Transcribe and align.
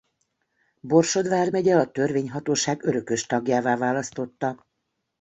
Borsod 0.79 1.27
vármegye 1.27 1.75
a 1.77 1.91
törvényhatóság 1.91 2.83
örökös 2.83 3.25
tagjává 3.25 3.77
választotta. 3.77 4.67